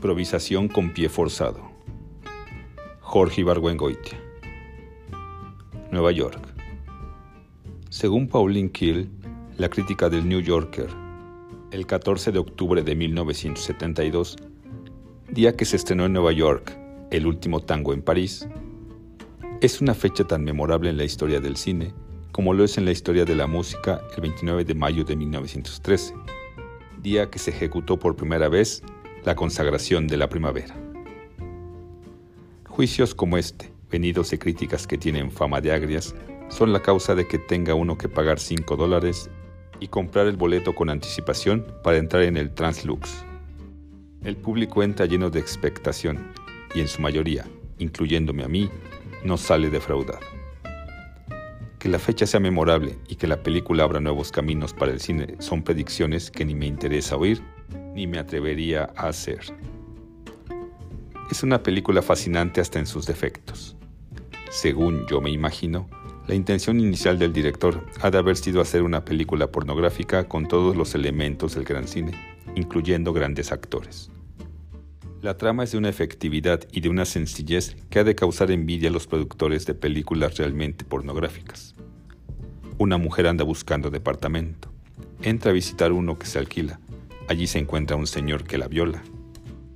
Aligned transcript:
Improvisación 0.00 0.68
con 0.68 0.94
pie 0.94 1.10
forzado. 1.10 1.60
Jorge 3.00 3.42
Ibargüengoitia. 3.42 4.18
Nueva 5.90 6.10
York. 6.10 6.40
Según 7.90 8.26
Pauline 8.26 8.70
Kiel, 8.70 9.10
la 9.58 9.68
crítica 9.68 10.08
del 10.08 10.26
New 10.26 10.40
Yorker, 10.40 10.88
el 11.70 11.84
14 11.84 12.32
de 12.32 12.38
octubre 12.38 12.82
de 12.82 12.94
1972, 12.94 14.36
día 15.28 15.54
que 15.54 15.66
se 15.66 15.76
estrenó 15.76 16.06
en 16.06 16.14
Nueva 16.14 16.32
York 16.32 16.78
El 17.10 17.26
último 17.26 17.60
tango 17.60 17.92
en 17.92 18.00
París, 18.00 18.48
es 19.60 19.82
una 19.82 19.92
fecha 19.92 20.24
tan 20.24 20.42
memorable 20.44 20.88
en 20.88 20.96
la 20.96 21.04
historia 21.04 21.40
del 21.40 21.58
cine 21.58 21.92
como 22.32 22.54
lo 22.54 22.64
es 22.64 22.78
en 22.78 22.86
la 22.86 22.92
historia 22.92 23.26
de 23.26 23.34
la 23.34 23.46
música 23.46 24.00
el 24.16 24.22
29 24.22 24.64
de 24.64 24.74
mayo 24.74 25.04
de 25.04 25.14
1913, 25.14 26.14
día 27.02 27.28
que 27.28 27.38
se 27.38 27.50
ejecutó 27.50 27.98
por 27.98 28.16
primera 28.16 28.48
vez 28.48 28.82
la 29.24 29.34
consagración 29.34 30.06
de 30.06 30.16
la 30.16 30.28
primavera. 30.28 30.74
Juicios 32.68 33.14
como 33.14 33.36
este, 33.36 33.72
venidos 33.90 34.30
de 34.30 34.38
críticas 34.38 34.86
que 34.86 34.96
tienen 34.96 35.30
fama 35.30 35.60
de 35.60 35.72
agrias, 35.72 36.14
son 36.48 36.72
la 36.72 36.80
causa 36.80 37.14
de 37.14 37.26
que 37.28 37.38
tenga 37.38 37.74
uno 37.74 37.98
que 37.98 38.08
pagar 38.08 38.38
5 38.38 38.76
dólares 38.76 39.30
y 39.78 39.88
comprar 39.88 40.26
el 40.26 40.36
boleto 40.36 40.74
con 40.74 40.90
anticipación 40.90 41.66
para 41.82 41.98
entrar 41.98 42.22
en 42.22 42.36
el 42.36 42.52
Translux. 42.52 43.24
El 44.24 44.36
público 44.36 44.82
entra 44.82 45.06
lleno 45.06 45.30
de 45.30 45.40
expectación 45.40 46.32
y 46.74 46.80
en 46.80 46.88
su 46.88 47.00
mayoría, 47.00 47.46
incluyéndome 47.78 48.44
a 48.44 48.48
mí, 48.48 48.70
no 49.24 49.36
sale 49.36 49.70
defraudado. 49.70 50.20
Que 51.78 51.88
la 51.88 51.98
fecha 51.98 52.26
sea 52.26 52.40
memorable 52.40 52.98
y 53.08 53.16
que 53.16 53.26
la 53.26 53.42
película 53.42 53.84
abra 53.84 54.00
nuevos 54.00 54.30
caminos 54.30 54.74
para 54.74 54.92
el 54.92 55.00
cine 55.00 55.36
son 55.38 55.62
predicciones 55.62 56.30
que 56.30 56.44
ni 56.44 56.54
me 56.54 56.66
interesa 56.66 57.16
oír 57.16 57.42
ni 58.00 58.06
me 58.06 58.18
atrevería 58.18 58.90
a 58.96 59.08
hacer. 59.08 59.40
Es 61.30 61.42
una 61.42 61.62
película 61.62 62.00
fascinante 62.00 62.62
hasta 62.62 62.78
en 62.78 62.86
sus 62.86 63.04
defectos. 63.04 63.76
Según 64.50 65.06
yo 65.06 65.20
me 65.20 65.30
imagino, 65.30 65.86
la 66.26 66.34
intención 66.34 66.80
inicial 66.80 67.18
del 67.18 67.34
director 67.34 67.84
ha 68.00 68.10
de 68.10 68.16
haber 68.16 68.38
sido 68.38 68.62
hacer 68.62 68.82
una 68.84 69.04
película 69.04 69.52
pornográfica 69.52 70.26
con 70.26 70.48
todos 70.48 70.76
los 70.76 70.94
elementos 70.94 71.54
del 71.54 71.64
gran 71.64 71.86
cine, 71.86 72.12
incluyendo 72.56 73.12
grandes 73.12 73.52
actores. 73.52 74.10
La 75.20 75.36
trama 75.36 75.64
es 75.64 75.72
de 75.72 75.78
una 75.78 75.90
efectividad 75.90 76.66
y 76.72 76.80
de 76.80 76.88
una 76.88 77.04
sencillez 77.04 77.76
que 77.90 77.98
ha 77.98 78.04
de 78.04 78.14
causar 78.14 78.50
envidia 78.50 78.88
a 78.88 78.92
los 78.92 79.06
productores 79.06 79.66
de 79.66 79.74
películas 79.74 80.38
realmente 80.38 80.86
pornográficas. 80.86 81.74
Una 82.78 82.96
mujer 82.96 83.26
anda 83.26 83.44
buscando 83.44 83.90
departamento. 83.90 84.72
Entra 85.20 85.50
a 85.50 85.54
visitar 85.54 85.92
uno 85.92 86.18
que 86.18 86.24
se 86.24 86.38
alquila. 86.38 86.80
Allí 87.30 87.46
se 87.46 87.60
encuentra 87.60 87.96
un 87.96 88.08
señor 88.08 88.42
que 88.42 88.58
la 88.58 88.66
viola. 88.66 89.04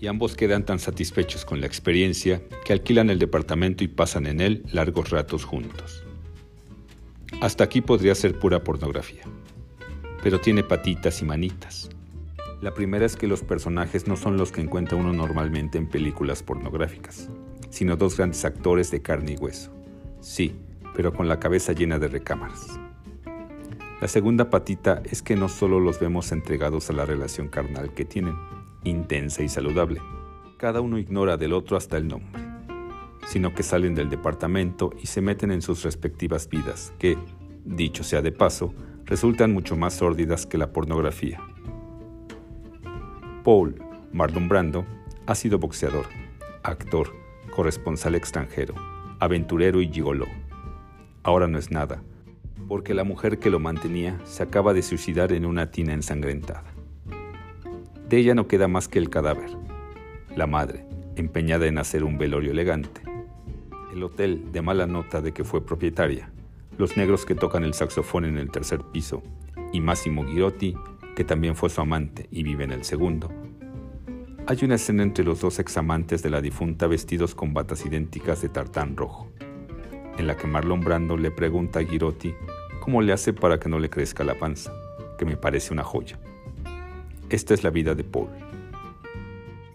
Y 0.00 0.08
ambos 0.08 0.34
quedan 0.34 0.66
tan 0.66 0.80
satisfechos 0.80 1.44
con 1.44 1.60
la 1.60 1.68
experiencia 1.68 2.42
que 2.64 2.72
alquilan 2.72 3.08
el 3.08 3.20
departamento 3.20 3.84
y 3.84 3.88
pasan 3.88 4.26
en 4.26 4.40
él 4.40 4.64
largos 4.72 5.10
ratos 5.10 5.44
juntos. 5.44 6.02
Hasta 7.40 7.62
aquí 7.62 7.82
podría 7.82 8.16
ser 8.16 8.36
pura 8.36 8.64
pornografía. 8.64 9.22
Pero 10.24 10.40
tiene 10.40 10.64
patitas 10.64 11.22
y 11.22 11.24
manitas. 11.24 11.88
La 12.60 12.74
primera 12.74 13.06
es 13.06 13.14
que 13.14 13.28
los 13.28 13.42
personajes 13.42 14.08
no 14.08 14.16
son 14.16 14.36
los 14.36 14.50
que 14.50 14.62
encuentra 14.62 14.98
uno 14.98 15.12
normalmente 15.12 15.78
en 15.78 15.88
películas 15.88 16.42
pornográficas, 16.42 17.30
sino 17.70 17.94
dos 17.94 18.16
grandes 18.16 18.44
actores 18.44 18.90
de 18.90 19.02
carne 19.02 19.34
y 19.34 19.36
hueso. 19.36 19.72
Sí, 20.20 20.56
pero 20.96 21.12
con 21.12 21.28
la 21.28 21.38
cabeza 21.38 21.74
llena 21.74 22.00
de 22.00 22.08
recámaras. 22.08 22.80
La 24.00 24.08
segunda 24.08 24.50
patita 24.50 25.02
es 25.04 25.22
que 25.22 25.36
no 25.36 25.48
solo 25.48 25.80
los 25.80 25.98
vemos 26.00 26.32
entregados 26.32 26.90
a 26.90 26.92
la 26.92 27.06
relación 27.06 27.48
carnal 27.48 27.94
que 27.94 28.04
tienen, 28.04 28.36
intensa 28.84 29.42
y 29.42 29.48
saludable, 29.48 30.00
cada 30.58 30.80
uno 30.80 30.98
ignora 30.98 31.36
del 31.36 31.52
otro 31.52 31.76
hasta 31.76 31.96
el 31.96 32.08
nombre 32.08 32.46
sino 33.26 33.54
que 33.54 33.62
salen 33.62 33.94
del 33.94 34.08
departamento 34.08 34.92
y 35.02 35.08
se 35.08 35.20
meten 35.20 35.50
en 35.50 35.60
sus 35.60 35.82
respectivas 35.82 36.48
vidas, 36.48 36.92
que, 36.98 37.18
dicho 37.64 38.04
sea 38.04 38.22
de 38.22 38.32
paso, 38.32 38.72
resultan 39.04 39.52
mucho 39.52 39.76
más 39.76 39.94
sórdidas 39.94 40.46
que 40.46 40.58
la 40.58 40.72
pornografía. 40.72 41.40
Paul 43.44 43.82
Marlon 44.12 44.48
Brando 44.48 44.86
ha 45.26 45.34
sido 45.34 45.58
boxeador, 45.58 46.06
actor, 46.62 47.12
corresponsal 47.54 48.14
extranjero, 48.14 48.74
aventurero 49.18 49.80
y 49.80 49.88
gigoló. 49.88 50.26
Ahora 51.22 51.48
no 51.48 51.58
es 51.58 51.70
nada, 51.70 52.02
porque 52.68 52.94
la 52.94 53.04
mujer 53.04 53.38
que 53.38 53.50
lo 53.50 53.60
mantenía 53.60 54.20
se 54.24 54.42
acaba 54.42 54.74
de 54.74 54.82
suicidar 54.82 55.32
en 55.32 55.46
una 55.46 55.70
tina 55.70 55.92
ensangrentada. 55.92 56.64
De 58.08 58.18
ella 58.18 58.34
no 58.34 58.46
queda 58.46 58.68
más 58.68 58.88
que 58.88 58.98
el 58.98 59.10
cadáver, 59.10 59.50
la 60.36 60.46
madre, 60.46 60.86
empeñada 61.16 61.66
en 61.66 61.78
hacer 61.78 62.04
un 62.04 62.18
velorio 62.18 62.52
elegante, 62.52 63.02
el 63.92 64.02
hotel 64.02 64.52
de 64.52 64.62
mala 64.62 64.86
nota 64.86 65.20
de 65.20 65.32
que 65.32 65.44
fue 65.44 65.64
propietaria, 65.64 66.30
los 66.78 66.96
negros 66.96 67.24
que 67.24 67.34
tocan 67.34 67.64
el 67.64 67.74
saxofón 67.74 68.24
en 68.24 68.38
el 68.38 68.50
tercer 68.50 68.80
piso. 68.92 69.22
Y 69.72 69.80
Massimo 69.80 70.24
Girotti, 70.24 70.76
que 71.14 71.24
también 71.24 71.56
fue 71.56 71.70
su 71.70 71.80
amante 71.80 72.28
y 72.30 72.42
vive 72.42 72.64
en 72.64 72.72
el 72.72 72.84
segundo. 72.84 73.32
Hay 74.46 74.58
una 74.62 74.76
escena 74.76 75.02
entre 75.02 75.24
los 75.24 75.40
dos 75.40 75.58
examantes 75.58 76.22
de 76.22 76.30
la 76.30 76.40
difunta 76.40 76.86
vestidos 76.86 77.34
con 77.34 77.52
batas 77.52 77.84
idénticas 77.84 78.42
de 78.42 78.48
tartán 78.48 78.96
rojo, 78.96 79.32
en 80.18 80.26
la 80.26 80.36
que 80.36 80.46
Marlon 80.46 80.80
Brando 80.80 81.16
le 81.16 81.30
pregunta 81.30 81.80
a 81.80 81.84
Girotti 81.84 82.34
cómo 82.80 83.02
le 83.02 83.12
hace 83.12 83.32
para 83.32 83.58
que 83.58 83.68
no 83.68 83.78
le 83.78 83.90
crezca 83.90 84.24
la 84.24 84.38
panza, 84.38 84.72
que 85.18 85.24
me 85.24 85.36
parece 85.36 85.72
una 85.72 85.82
joya. 85.82 86.18
Esta 87.28 87.54
es 87.54 87.64
la 87.64 87.70
vida 87.70 87.94
de 87.94 88.04
Paul. 88.04 88.28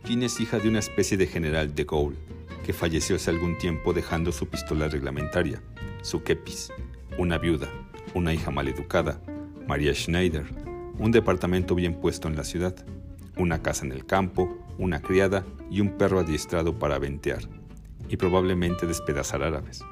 Jean 0.06 0.24
es 0.24 0.40
hija 0.40 0.60
de 0.60 0.70
una 0.70 0.80
especie 0.80 1.18
de 1.18 1.28
general 1.28 1.76
de 1.76 1.84
Gaulle, 1.84 2.18
que 2.66 2.74
falleció 2.74 3.16
hace 3.16 3.30
algún 3.30 3.58
tiempo 3.58 3.94
dejando 3.94 4.32
su 4.32 4.48
pistola 4.48 4.88
reglamentaria, 4.88 5.62
su 6.02 6.24
kepis, 6.24 6.72
una 7.18 7.38
viuda, 7.38 7.68
una 8.14 8.34
hija 8.34 8.52
maleducada, 8.52 9.20
María 9.68 9.94
Schneider, 9.94 10.46
un 10.98 11.12
departamento 11.12 11.76
bien 11.76 11.96
puesto 11.96 12.28
en 12.28 12.36
la 12.36 12.44
ciudad, 12.44 12.76
una 13.38 13.62
casa 13.62 13.86
en 13.86 13.92
el 13.92 14.06
campo, 14.06 14.58
una 14.78 15.02
criada 15.02 15.46
y 15.70 15.82
un 15.82 15.98
perro 15.98 16.20
adiestrado 16.20 16.78
para 16.78 17.00
ventear, 17.00 17.42
y 18.10 18.18
probablemente 18.18 18.88
despedazar 18.88 19.44
árabes. 19.44 19.84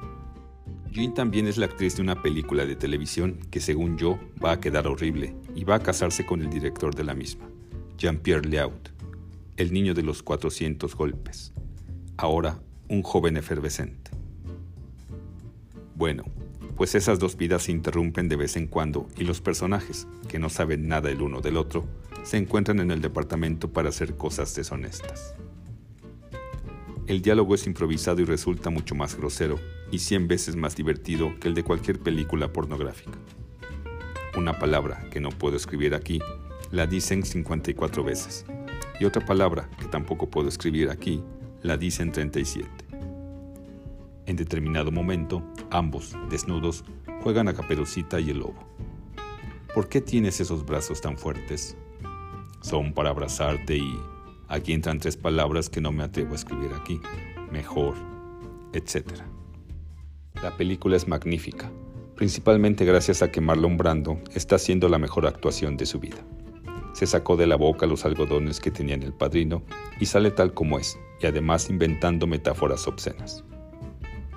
Jean 0.92 1.14
también 1.14 1.46
es 1.46 1.56
la 1.56 1.66
actriz 1.66 1.96
de 1.96 2.02
una 2.02 2.20
película 2.20 2.66
de 2.66 2.74
televisión 2.74 3.38
que 3.50 3.60
según 3.60 3.96
yo 3.96 4.18
va 4.44 4.52
a 4.52 4.60
quedar 4.60 4.86
horrible 4.86 5.34
y 5.54 5.64
va 5.64 5.76
a 5.76 5.82
casarse 5.82 6.26
con 6.26 6.42
el 6.42 6.50
director 6.50 6.94
de 6.94 7.04
la 7.04 7.14
misma, 7.14 7.48
Jean-Pierre 7.96 8.48
Leaut, 8.48 8.88
el 9.56 9.72
niño 9.72 9.94
de 9.94 10.02
los 10.02 10.22
400 10.22 10.94
golpes 10.96 11.52
ahora 12.20 12.60
un 12.88 13.02
joven 13.02 13.38
efervescente. 13.38 14.10
Bueno, 15.94 16.24
pues 16.76 16.94
esas 16.94 17.18
dos 17.18 17.36
vidas 17.36 17.62
se 17.62 17.72
interrumpen 17.72 18.28
de 18.28 18.36
vez 18.36 18.56
en 18.56 18.66
cuando 18.66 19.08
y 19.16 19.24
los 19.24 19.40
personajes, 19.40 20.06
que 20.28 20.38
no 20.38 20.50
saben 20.50 20.86
nada 20.86 21.10
el 21.10 21.22
uno 21.22 21.40
del 21.40 21.56
otro, 21.56 21.86
se 22.24 22.36
encuentran 22.36 22.78
en 22.80 22.90
el 22.90 23.00
departamento 23.00 23.72
para 23.72 23.88
hacer 23.88 24.16
cosas 24.16 24.54
deshonestas. 24.54 25.34
El 27.06 27.22
diálogo 27.22 27.54
es 27.54 27.66
improvisado 27.66 28.20
y 28.20 28.24
resulta 28.24 28.68
mucho 28.68 28.94
más 28.94 29.16
grosero 29.16 29.58
y 29.90 29.98
cien 29.98 30.28
veces 30.28 30.56
más 30.56 30.76
divertido 30.76 31.38
que 31.40 31.48
el 31.48 31.54
de 31.54 31.64
cualquier 31.64 31.98
película 32.00 32.52
pornográfica. 32.52 33.18
Una 34.36 34.58
palabra 34.58 35.08
que 35.10 35.20
no 35.20 35.30
puedo 35.30 35.56
escribir 35.56 35.94
aquí 35.94 36.20
la 36.70 36.86
dicen 36.86 37.24
54 37.24 38.04
veces 38.04 38.46
y 39.00 39.04
otra 39.04 39.24
palabra 39.24 39.68
que 39.78 39.86
tampoco 39.86 40.30
puedo 40.30 40.48
escribir 40.48 40.90
aquí 40.90 41.22
la 41.62 41.76
dicen 41.76 42.12
37. 42.12 42.68
En 44.26 44.36
determinado 44.36 44.92
momento, 44.92 45.42
ambos, 45.70 46.14
desnudos, 46.30 46.84
juegan 47.22 47.48
a 47.48 47.54
Caperucita 47.54 48.20
y 48.20 48.30
el 48.30 48.38
lobo. 48.38 48.70
¿Por 49.74 49.88
qué 49.88 50.00
tienes 50.00 50.40
esos 50.40 50.64
brazos 50.64 51.00
tan 51.00 51.16
fuertes? 51.16 51.76
Son 52.60 52.92
para 52.92 53.10
abrazarte 53.10 53.76
y... 53.76 53.98
Aquí 54.48 54.72
entran 54.72 54.98
tres 54.98 55.16
palabras 55.16 55.70
que 55.70 55.80
no 55.80 55.92
me 55.92 56.02
atrevo 56.02 56.32
a 56.32 56.34
escribir 56.34 56.72
aquí. 56.74 57.00
Mejor, 57.52 57.94
etc. 58.72 59.22
La 60.42 60.56
película 60.56 60.96
es 60.96 61.06
magnífica, 61.06 61.70
principalmente 62.16 62.86
gracias 62.86 63.20
a 63.20 63.30
que 63.30 63.42
Marlon 63.42 63.76
Brando 63.76 64.18
está 64.34 64.56
haciendo 64.56 64.88
la 64.88 64.96
mejor 64.96 65.26
actuación 65.26 65.76
de 65.76 65.84
su 65.84 66.00
vida. 66.00 66.16
Se 66.94 67.06
sacó 67.06 67.36
de 67.36 67.46
la 67.46 67.56
boca 67.56 67.84
los 67.86 68.06
algodones 68.06 68.58
que 68.58 68.70
tenía 68.70 68.94
en 68.94 69.02
el 69.02 69.12
padrino 69.12 69.62
y 70.00 70.06
sale 70.06 70.30
tal 70.30 70.54
como 70.54 70.78
es, 70.78 70.98
y 71.20 71.26
además 71.26 71.68
inventando 71.68 72.26
metáforas 72.26 72.88
obscenas. 72.88 73.44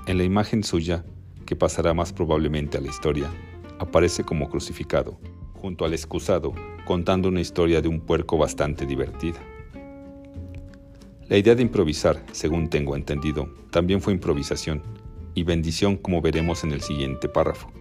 En 0.05 0.17
la 0.17 0.25
imagen 0.25 0.65
suya, 0.65 1.05
que 1.45 1.55
pasará 1.55 1.94
más 1.94 2.11
probablemente 2.11 2.77
a 2.77 2.81
la 2.81 2.89
historia, 2.89 3.31
aparece 3.79 4.25
como 4.25 4.50
crucificado, 4.50 5.17
junto 5.53 5.85
al 5.85 5.94
excusado, 5.94 6.53
contando 6.83 7.29
una 7.29 7.39
historia 7.39 7.81
de 7.81 7.88
un 7.88 8.01
puerco 8.01 8.38
bastante 8.38 8.85
divertida. 8.85 9.39
La 11.29 11.38
idea 11.38 11.55
de 11.55 11.61
improvisar, 11.61 12.21
según 12.33 12.67
tengo 12.67 12.97
entendido, 12.97 13.47
también 13.71 14.01
fue 14.01 14.11
improvisación 14.11 14.83
y 15.35 15.44
bendición 15.44 15.97
como 15.97 16.21
veremos 16.21 16.63
en 16.63 16.71
el 16.71 16.81
siguiente 16.81 17.30
párrafo. 17.30 17.71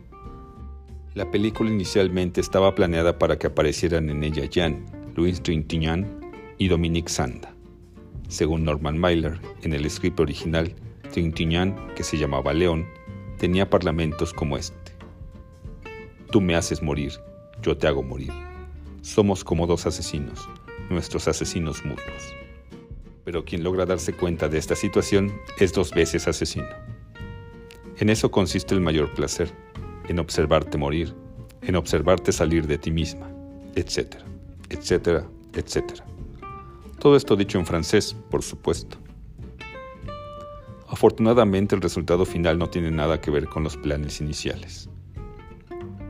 La 1.15 1.31
película 1.31 1.71
inicialmente 1.71 2.41
estaba 2.41 2.75
planeada 2.75 3.19
para 3.19 3.39
que 3.39 3.49
aparecieran 3.49 4.09
en 4.09 4.25
ella 4.25 4.47
Jean, 4.47 4.87
Louis 5.15 5.43
Trintignant 5.43 6.07
y 6.57 6.69
Dominique 6.69 7.11
Sanda. 7.11 7.55
Según 8.29 8.65
Norman 8.65 8.97
Mailer, 8.97 9.39
en 9.63 9.75
el 9.75 9.91
script 9.91 10.21
original, 10.21 10.75
Trintignant, 11.13 11.93
que 11.95 12.03
se 12.03 12.17
llamaba 12.17 12.55
León, 12.55 12.87
tenía 13.37 13.69
parlamentos 13.69 14.33
como 14.33 14.57
este. 14.57 14.93
Tú 16.31 16.41
me 16.41 16.55
haces 16.55 16.83
morir, 16.83 17.13
yo 17.61 17.77
te 17.77 17.87
hago 17.87 18.03
morir. 18.03 18.33
Somos 19.03 19.45
como 19.45 19.67
dos 19.67 19.85
asesinos, 19.85 20.49
nuestros 20.89 21.29
asesinos 21.29 21.85
mutuos. 21.85 22.35
Pero 23.25 23.45
quien 23.45 23.63
logra 23.63 23.85
darse 23.85 24.15
cuenta 24.15 24.49
de 24.49 24.57
esta 24.59 24.77
situación 24.77 25.31
es 25.59 25.75
dos 25.75 25.91
veces 25.91 26.27
asesino. 26.27 26.82
En 28.03 28.11
eso 28.11 28.33
consiste 28.33 28.75
el 28.75 28.81
mayor 28.81 29.15
placer, 29.15 29.53
en 30.09 30.19
observarte 30.19 30.77
morir, 30.77 31.15
en 31.61 31.77
observarte 31.77 32.33
salir 32.33 32.67
de 32.67 32.77
ti 32.77 32.91
misma, 32.91 33.31
etcétera, 33.77 34.25
etcétera, 34.71 35.25
etcétera. 35.55 36.05
Todo 36.99 37.15
esto 37.15 37.37
dicho 37.37 37.61
en 37.61 37.65
francés, 37.65 38.17
por 38.29 38.43
supuesto. 38.43 38.97
Afortunadamente 40.89 41.77
el 41.77 41.81
resultado 41.81 42.25
final 42.25 42.59
no 42.59 42.69
tiene 42.69 42.91
nada 42.91 43.21
que 43.21 43.31
ver 43.31 43.47
con 43.47 43.63
los 43.63 43.77
planes 43.77 44.21
iniciales. 44.21 44.91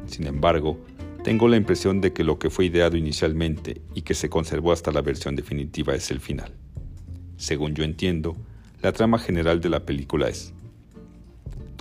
Sin 0.06 0.27
embargo, 0.27 0.79
tengo 1.25 1.47
la 1.47 1.59
impresión 1.59 2.00
de 2.00 2.15
que 2.15 2.25
lo 2.25 2.38
que 2.38 2.49
fue 2.49 2.65
ideado 2.65 2.97
inicialmente 2.97 3.83
y 3.95 4.00
que 4.00 4.15
se 4.15 4.31
conservó 4.31 4.73
hasta 4.73 4.93
la 4.93 5.03
versión 5.03 5.37
definitiva 5.37 5.95
es 5.95 6.11
el 6.11 6.21
final. 6.21 6.55
Según 7.37 7.75
yo 7.75 7.85
entiendo, 7.85 8.35
la 8.81 8.93
trama 8.93 9.19
general 9.19 9.61
de 9.61 9.69
la 9.69 9.85
película 9.85 10.31
es, 10.31 10.55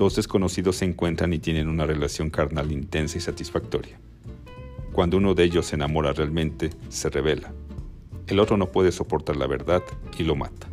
dos 0.01 0.15
desconocidos 0.15 0.77
se 0.77 0.85
encuentran 0.85 1.31
y 1.31 1.37
tienen 1.37 1.67
una 1.67 1.85
relación 1.85 2.31
carnal 2.31 2.71
intensa 2.71 3.19
y 3.19 3.21
satisfactoria. 3.21 3.99
Cuando 4.93 5.17
uno 5.17 5.35
de 5.35 5.43
ellos 5.43 5.67
se 5.67 5.75
enamora 5.75 6.11
realmente, 6.11 6.71
se 6.89 7.11
revela. 7.11 7.53
El 8.25 8.39
otro 8.39 8.57
no 8.57 8.65
puede 8.71 8.91
soportar 8.91 9.35
la 9.35 9.45
verdad 9.45 9.83
y 10.17 10.23
lo 10.23 10.35
mata. 10.35 10.67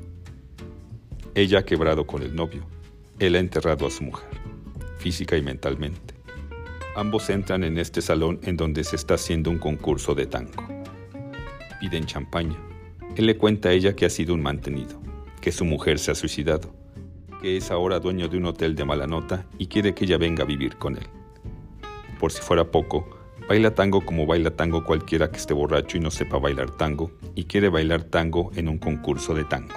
Ella 1.34 1.58
ha 1.58 1.64
quebrado 1.66 2.06
con 2.06 2.22
el 2.22 2.34
novio. 2.34 2.62
Él 3.19 3.34
ha 3.34 3.38
enterrado 3.38 3.86
a 3.86 3.90
su 3.90 4.02
mujer, 4.02 4.30
física 4.96 5.36
y 5.36 5.42
mentalmente. 5.42 6.14
Ambos 6.96 7.28
entran 7.28 7.64
en 7.64 7.76
este 7.76 8.00
salón 8.00 8.40
en 8.44 8.56
donde 8.56 8.82
se 8.82 8.96
está 8.96 9.14
haciendo 9.14 9.50
un 9.50 9.58
concurso 9.58 10.14
de 10.14 10.24
tango. 10.24 10.66
Piden 11.81 12.06
champaña. 12.06 12.56
Él 13.14 13.26
le 13.26 13.36
cuenta 13.36 13.69
a 13.69 13.72
ella 13.72 13.94
que 13.94 14.06
ha 14.06 14.10
sido 14.10 14.32
un 14.32 14.40
mantenido, 14.40 14.98
que 15.42 15.52
su 15.52 15.66
mujer 15.66 15.98
se 15.98 16.12
ha 16.12 16.14
suicidado, 16.14 16.72
que 17.40 17.56
es 17.56 17.70
ahora 17.70 18.00
dueño 18.00 18.29
de 18.29 18.37
un 18.37 18.46
hotel 18.46 18.75
de 18.75 18.85
mala 18.85 19.06
nota 19.06 19.46
y 19.58 19.67
quiere 19.67 19.94
que 19.94 20.05
ella 20.05 20.19
venga 20.19 20.44
a 20.44 20.46
vivir 20.46 20.76
con 20.76 20.96
él. 20.96 21.06
Por 22.19 22.32
si 22.32 22.43
fuera 22.43 22.64
poco, 22.64 23.08
baila 23.49 23.75
tango 23.75 24.05
como 24.05 24.26
baila 24.26 24.50
tango 24.50 24.85
cualquiera 24.85 25.31
que 25.31 25.37
esté 25.37 25.55
borracho 25.55 25.96
y 25.96 26.00
no 26.00 26.11
sepa 26.11 26.38
bailar 26.38 26.70
tango 26.70 27.12
y 27.35 27.44
quiere 27.44 27.69
bailar 27.69 28.02
tango 28.02 28.50
en 28.55 28.69
un 28.69 28.79
concurso 28.79 29.35
de 29.35 29.44
tango. 29.44 29.75